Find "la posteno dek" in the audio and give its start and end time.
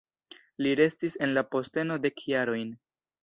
1.37-2.25